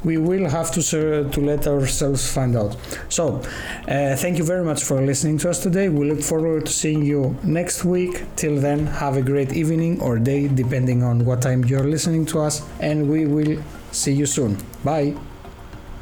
We 0.04 0.17
will 0.17 0.49
have 0.49 0.69
to 0.71 0.82
ser- 0.82 1.30
to 1.30 1.39
let 1.39 1.65
ourselves 1.65 2.30
find 2.30 2.58
out. 2.58 2.76
So, 3.08 3.38
uh, 3.88 4.15
thank 4.17 4.38
you 4.38 4.43
very 4.43 4.65
much 4.65 4.84
for 4.84 4.99
listening 5.02 5.38
to 5.39 5.49
us 5.49 5.63
today. 5.63 5.88
We 5.88 6.10
look 6.12 6.21
forward 6.21 6.65
to 6.65 6.71
seeing 6.73 7.06
you 7.06 7.38
next 7.43 7.86
week. 7.86 8.23
Till 8.36 8.60
then, 8.60 8.88
have 8.88 9.15
a 9.15 9.21
great 9.21 9.54
evening 9.54 10.02
or 10.02 10.19
day, 10.19 10.49
depending 10.49 11.04
on 11.04 11.23
what 11.23 11.41
time 11.41 11.63
you're 11.63 11.88
listening 11.95 12.26
to 12.28 12.41
us, 12.41 12.63
and 12.82 13.10
we 13.10 13.26
will 13.26 13.63
see 13.91 14.12
you 14.12 14.26
soon. 14.26 14.58
Bye. 14.84 15.15